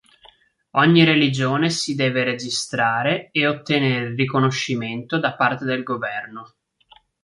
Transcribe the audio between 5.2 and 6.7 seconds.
parte del governo.